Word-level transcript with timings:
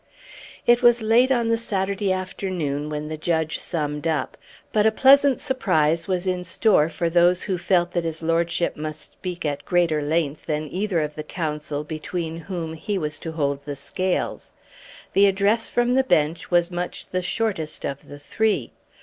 It 0.65 0.81
was 0.81 1.03
late 1.03 1.31
on 1.31 1.49
the 1.49 1.59
Saturday 1.59 2.11
afternoon 2.11 2.89
when 2.89 3.07
the 3.07 3.17
judge 3.19 3.59
summed 3.59 4.07
up; 4.07 4.35
but 4.73 4.87
a 4.87 4.91
pleasant 4.91 5.39
surprise 5.39 6.07
was 6.07 6.25
in 6.25 6.43
store 6.43 6.89
for 6.89 7.07
those 7.07 7.43
who 7.43 7.59
felt 7.59 7.91
that 7.91 8.03
his 8.03 8.23
lordship 8.23 8.75
must 8.75 9.11
speak 9.11 9.45
at 9.45 9.63
greater 9.63 10.01
length 10.01 10.47
than 10.47 10.67
either 10.73 11.01
of 11.01 11.13
the 11.13 11.21
counsel 11.23 11.83
between 11.83 12.35
whom 12.37 12.73
he 12.73 12.97
was 12.97 13.19
to 13.19 13.31
hold 13.33 13.63
the 13.63 13.75
scales. 13.75 14.53
The 15.13 15.27
address 15.27 15.69
from 15.69 15.93
the 15.93 16.03
bench 16.03 16.49
was 16.49 16.71
much 16.71 17.05
the 17.09 17.21
shortest 17.21 17.85
of 17.85 18.07
the 18.07 18.17
three. 18.17 18.71